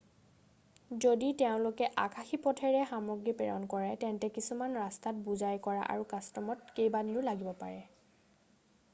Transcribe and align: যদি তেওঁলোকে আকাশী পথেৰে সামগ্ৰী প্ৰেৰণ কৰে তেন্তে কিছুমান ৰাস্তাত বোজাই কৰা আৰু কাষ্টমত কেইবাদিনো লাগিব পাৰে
যদি 1.03 1.27
তেওঁলোকে 1.41 1.89
আকাশী 2.05 2.37
পথেৰে 2.45 2.79
সামগ্ৰী 2.93 3.33
প্ৰেৰণ 3.41 3.67
কৰে 3.73 3.91
তেন্তে 4.03 4.29
কিছুমান 4.37 4.73
ৰাস্তাত 4.79 5.21
বোজাই 5.27 5.59
কৰা 5.67 5.83
আৰু 5.97 6.07
কাষ্টমত 6.15 6.75
কেইবাদিনো 6.79 7.25
লাগিব 7.29 7.53
পাৰে 7.61 7.85